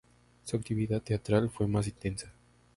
Su 0.45 0.57
actividad 0.57 0.99
teatral 1.03 1.51
fue 1.51 1.67
más 1.67 1.85
intensa. 1.87 2.33